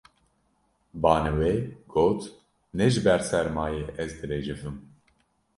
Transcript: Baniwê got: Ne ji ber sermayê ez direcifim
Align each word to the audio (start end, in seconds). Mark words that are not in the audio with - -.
Baniwê 1.03 1.53
got: 1.93 2.19
Ne 2.77 2.85
ji 2.93 3.01
ber 3.05 3.21
sermayê 3.29 3.83
ez 4.03 4.11
direcifim 4.19 4.75